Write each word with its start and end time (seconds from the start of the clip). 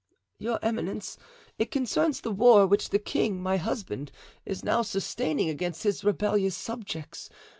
"Your 0.39 0.57
eminence, 0.63 1.15
it 1.59 1.69
concerns 1.69 2.21
the 2.21 2.31
war 2.31 2.65
which 2.65 2.89
the 2.89 2.97
king, 2.97 3.39
my 3.39 3.57
husband, 3.57 4.11
is 4.47 4.63
now 4.65 4.81
sustaining 4.81 5.47
against 5.47 5.83
his 5.83 6.03
rebellious 6.03 6.57
subjects. 6.57 7.29